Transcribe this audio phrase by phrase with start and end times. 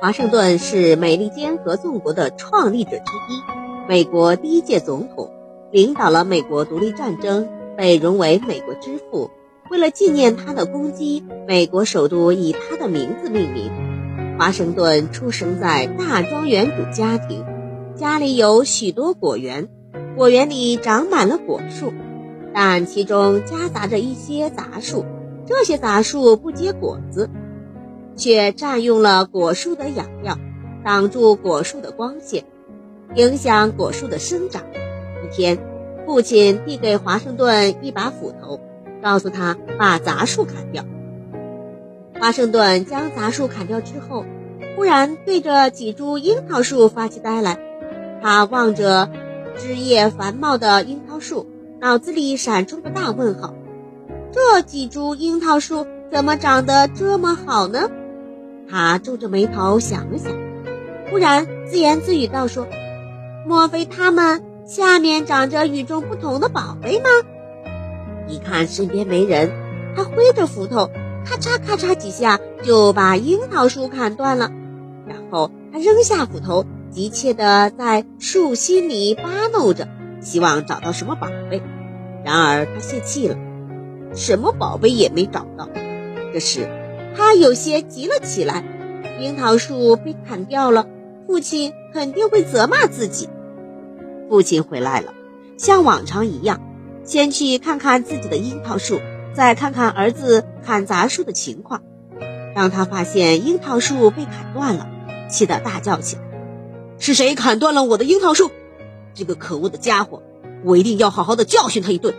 [0.00, 5.30] 华盛顿是美利坚合众国的创立者之一，美国第一届总统，
[5.70, 7.46] 领导了美国独立战争，
[7.76, 9.30] 被荣为美国之父。
[9.70, 13.70] 为了纪念他的功绩，美国首都以他的名字命名。
[14.38, 17.44] 华盛顿出生在大庄园主家庭，
[17.94, 19.68] 家里有许多果园，
[20.16, 21.92] 果园里长满了果树，
[22.54, 25.04] 但其中夹杂着一些杂树，
[25.44, 27.28] 这些杂树不结果子。
[28.16, 30.38] 却占用了果树的养料，
[30.84, 32.44] 挡住果树的光线，
[33.14, 34.62] 影响果树的生长。
[35.24, 35.58] 一天，
[36.06, 38.60] 父亲递给华盛顿一把斧头，
[39.02, 40.84] 告诉他把杂树砍掉。
[42.20, 44.24] 华盛顿将杂树砍掉之后，
[44.76, 47.58] 忽然对着几株樱桃树发起呆来。
[48.22, 49.10] 他望着
[49.56, 51.46] 枝叶繁茂的樱桃树，
[51.80, 53.54] 脑子里闪出个大问号：
[54.32, 57.90] 这几株樱桃树怎么长得这么好呢？
[58.70, 60.32] 他皱着眉头想了想，
[61.10, 62.68] 忽然自言自语道：“说，
[63.46, 67.08] 莫非他们下面长着与众不同的宝贝吗？”
[68.28, 69.50] 一看身边没人，
[69.96, 70.88] 他挥着斧头，
[71.24, 74.52] 咔嚓咔嚓几下就把樱桃树砍断了。
[75.06, 79.88] 然后他扔下斧头，急切地在树心里扒弄着，
[80.20, 81.60] 希望找到什么宝贝。
[82.24, 83.36] 然而他泄气了，
[84.14, 85.68] 什么宝贝也没找到。
[86.32, 86.79] 这时。
[87.16, 88.64] 他有些急了起来，
[89.20, 90.86] 樱桃树被砍掉了，
[91.26, 93.28] 父亲肯定会责骂自己。
[94.28, 95.12] 父亲回来了，
[95.56, 96.60] 像往常一样，
[97.04, 99.00] 先去看看自己的樱桃树，
[99.34, 101.82] 再看看儿子砍杂树的情况。
[102.54, 104.88] 当他发现樱桃树被砍断了，
[105.28, 106.22] 气得大叫起来
[106.98, 108.50] ：“是谁砍断了我的樱桃树？
[109.14, 110.22] 这个可恶的家伙！
[110.64, 112.14] 我一定要好好的教训他一顿！”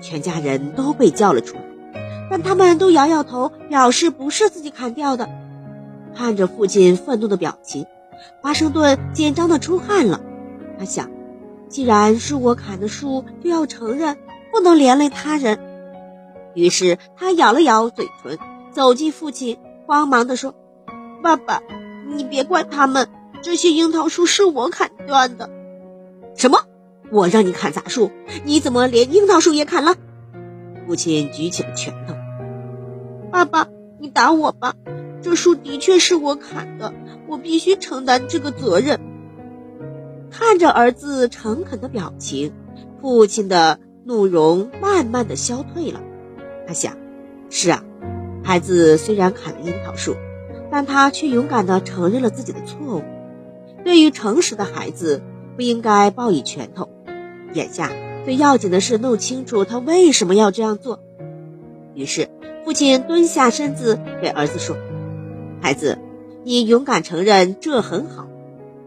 [0.00, 1.62] 全家人都被叫了出来。
[2.30, 5.28] 但他们都摇摇头，表示不是自己砍掉的。
[6.14, 7.86] 看着父亲愤怒的表情，
[8.42, 10.20] 华盛顿紧张的出汗了。
[10.78, 11.10] 他想，
[11.68, 14.16] 既然是我砍的树，就要承认，
[14.52, 15.58] 不能连累他人。
[16.54, 18.38] 于是他咬了咬嘴唇，
[18.72, 20.54] 走进父亲，慌忙地说
[21.22, 21.62] ：“爸爸，
[22.08, 23.08] 你别怪他们，
[23.42, 25.48] 这些樱桃树是我砍断的。”
[26.36, 26.60] 什么？
[27.10, 28.10] 我让你砍杂树，
[28.44, 29.94] 你怎么连樱桃树也砍了？
[30.86, 32.14] 父亲举起了拳头。
[33.30, 33.68] 爸爸，
[33.98, 34.74] 你打我吧！
[35.20, 36.94] 这树的确是我砍的，
[37.26, 39.00] 我必须承担这个责任。
[40.30, 42.52] 看着儿子诚恳的表情，
[43.00, 46.00] 父亲的怒容慢慢的消退了。
[46.66, 46.96] 他想：
[47.50, 47.84] 是啊，
[48.44, 50.14] 孩子虽然砍了樱桃树，
[50.70, 53.02] 但他却勇敢的承认了自己的错误。
[53.84, 55.22] 对于诚实的孩子，
[55.56, 56.88] 不应该报以拳头。
[57.52, 57.90] 眼下
[58.24, 61.00] 最要紧的是弄清楚他为什么要这样做。
[61.94, 62.28] 于是。
[62.68, 64.76] 父亲蹲下身子，对儿子说
[65.62, 65.98] ：“孩子，
[66.44, 68.28] 你勇敢承认，这很好。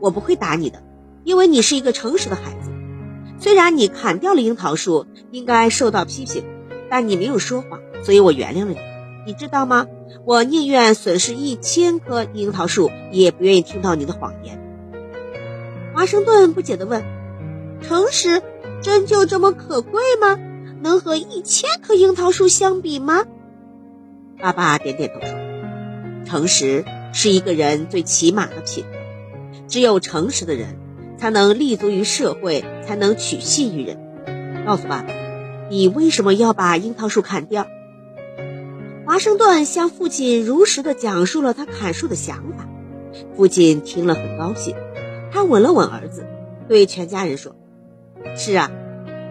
[0.00, 0.82] 我不会打你的，
[1.24, 2.70] 因为你是一个诚实的孩子。
[3.38, 6.44] 虽然你砍掉了樱桃树，应该受到批评，
[6.90, 8.76] 但你没有说谎，所以我原谅了你。
[9.26, 9.86] 你知道吗？
[10.26, 14.60] 我宁愿损失一千棵樱桃树，也不愿意听到你的谎言。”
[15.96, 17.02] 华盛顿不解地问
[17.80, 18.42] ：“诚实
[18.82, 20.38] 真就这么可贵吗？
[20.82, 23.24] 能和一千棵樱桃树相比吗？”
[24.40, 25.28] 爸爸点点头说
[26.24, 28.98] ：“诚实是一个人最起码的品德。
[29.68, 30.78] 只有诚实的人，
[31.18, 33.98] 才能立足于社会，才能取信于人。”
[34.66, 35.08] 告诉爸爸，
[35.70, 37.66] 你为什么要把樱桃树砍掉？
[39.06, 42.68] 华盛顿向父亲如实的讲述了他砍树的想法。
[43.36, 44.76] 父亲听了很高兴，
[45.32, 46.26] 他吻了吻儿子，
[46.68, 47.56] 对全家人说
[48.36, 48.70] ：“是啊，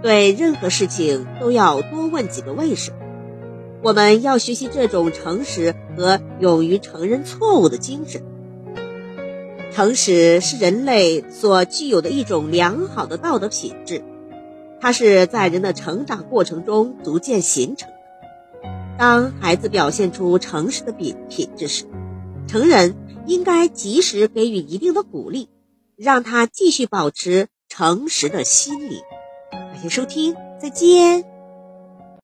[0.00, 2.98] 对任何事情都要多问几个为什么。”
[3.84, 8.22] 我们要学习这种诚实和勇于承认错误的精神。
[9.74, 14.02] 诚实是人类所具有的一种良好的道德品质，
[14.80, 17.94] 它是在人的成长过程中逐渐形成的。
[18.96, 21.84] 当孩子表现出诚实的品品质时，
[22.46, 22.94] 成人
[23.26, 25.50] 应该及时给予一定的鼓励，
[25.94, 29.02] 让他继续保持诚实的心理。
[29.50, 31.33] 感谢收听，再见。